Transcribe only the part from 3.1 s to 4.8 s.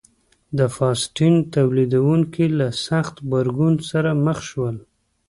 غبرګون سره مخ شول.